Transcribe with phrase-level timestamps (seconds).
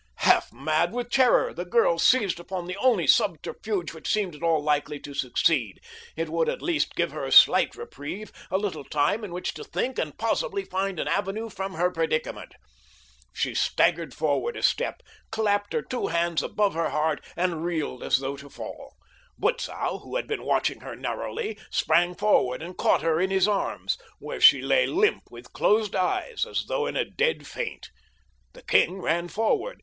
[0.25, 4.63] Half mad with terror, the girl seized upon the only subterfuge which seemed at all
[4.63, 5.79] likely to succeed.
[6.15, 9.99] It would, at least, give her a slight reprieve—a little time in which to think,
[9.99, 12.55] and possibly find an avenue from her predicament.
[13.31, 18.17] She staggered forward a step, clapped her two hands above her heart, and reeled as
[18.17, 18.95] though to fall.
[19.37, 23.99] Butzow, who had been watching her narrowly, sprang forward and caught her in his arms,
[24.17, 27.89] where she lay limp with closed eyes as though in a dead faint.
[28.53, 29.79] The king ran forward.